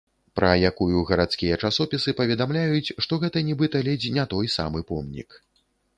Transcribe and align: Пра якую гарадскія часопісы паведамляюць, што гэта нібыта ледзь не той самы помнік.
Пра 0.37 0.47
якую 0.69 1.01
гарадскія 1.09 1.59
часопісы 1.69 2.13
паведамляюць, 2.21 2.93
што 3.07 3.19
гэта 3.25 3.45
нібыта 3.51 3.83
ледзь 3.89 4.11
не 4.17 4.25
той 4.33 4.51
самы 4.59 4.79
помнік. 4.95 5.29